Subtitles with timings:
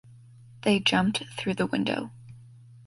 [0.63, 2.09] They jumped through the window.